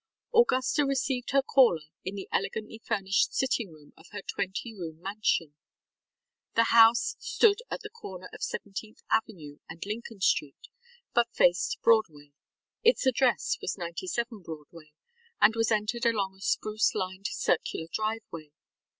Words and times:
ŌĆØ 0.33 0.39
Augusta 0.41 0.83
received 0.83 1.29
her 1.29 1.43
caller 1.43 1.83
in 2.03 2.15
the 2.15 2.27
elegantly 2.31 2.81
furnished 2.83 3.35
sitting 3.35 3.69
room 3.69 3.93
of 3.95 4.07
her 4.09 4.23
twenty 4.23 4.73
room 4.73 4.99
mansion. 4.99 5.53
The 6.55 6.63
house 6.73 7.15
stood 7.19 7.59
at 7.69 7.81
the 7.81 7.91
corner 7.91 8.27
of 8.33 8.41
Seventeenth 8.41 9.03
Avenue 9.11 9.59
and 9.69 9.85
Lincoln 9.85 10.19
Street 10.19 10.69
but 11.13 11.31
faced 11.31 11.77
Broadway. 11.83 12.31
Its 12.81 13.05
address 13.05 13.57
was 13.61 13.77
97 13.77 14.41
Broadway, 14.41 14.91
and 15.39 15.53
was 15.55 15.69
entered 15.71 16.07
along 16.07 16.33
a 16.35 16.41
spruce 16.41 16.95
lined 16.95 17.27
circular 17.27 17.85
driveway. 17.93 18.49